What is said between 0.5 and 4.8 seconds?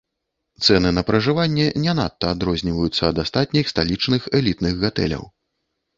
Цэны на пражыванне не надта адрозніваюцца ад астатніх сталічных элітных